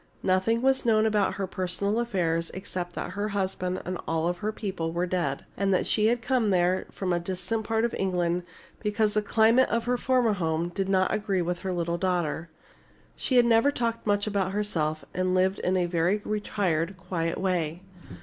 Nothing 0.23 0.63
was 0.63 0.83
known 0.83 1.05
about 1.05 1.35
her 1.35 1.45
personal 1.45 1.99
affairs 1.99 2.49
except 2.55 2.95
that 2.95 3.11
her 3.11 3.27
husband 3.37 3.83
and 3.85 3.99
all 4.07 4.33
her 4.33 4.51
people 4.51 4.91
were 4.91 5.05
dead, 5.05 5.45
and 5.55 5.71
that 5.71 5.85
she 5.85 6.07
had 6.07 6.23
come 6.23 6.49
there 6.49 6.87
from 6.91 7.13
a 7.13 7.19
distant 7.19 7.65
part 7.65 7.85
of 7.85 7.93
England 7.95 8.41
because 8.79 9.13
the 9.13 9.21
climate 9.21 9.69
of 9.69 9.85
her 9.85 9.97
former 9.97 10.33
home 10.33 10.69
did 10.69 10.89
not 10.89 11.13
agree 11.13 11.43
with 11.43 11.59
her 11.59 11.71
little 11.71 11.99
daughter. 11.99 12.49
She 13.15 13.39
never 13.43 13.69
talked 13.71 14.07
much 14.07 14.25
about 14.25 14.53
herself, 14.53 15.05
and 15.13 15.35
lived 15.35 15.59
in 15.59 15.77
a 15.77 15.85
very 15.85 16.17
retired, 16.25 16.97
quiet 16.97 17.37
way. 17.39 17.83